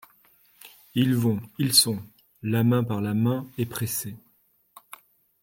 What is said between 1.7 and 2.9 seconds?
sont! La main